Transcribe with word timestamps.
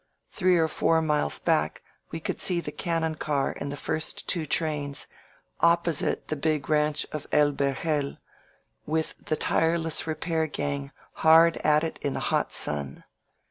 Three 0.31 0.57
or 0.57 0.67
four 0.67 0.99
miles 0.99 1.37
back 1.37 1.83
we 2.09 2.19
could 2.19 2.41
see 2.41 2.59
the 2.59 2.71
can 2.71 3.03
non 3.03 3.13
car 3.13 3.55
and 3.61 3.71
the 3.71 3.77
first 3.77 4.27
two 4.27 4.47
trains, 4.47 5.05
opposite 5.59 6.27
the 6.29 6.35
big 6.35 6.69
ranch 6.71 7.05
of 7.11 7.27
El 7.31 7.51
Verjel, 7.51 8.17
with 8.87 9.13
the 9.23 9.35
tireless 9.35 10.07
repair 10.07 10.47
gang 10.47 10.91
hard 11.13 11.57
at 11.57 11.83
it 11.83 11.99
in 12.01 12.15
the 12.15 12.19
hot 12.33 12.51
sun. 12.51 13.03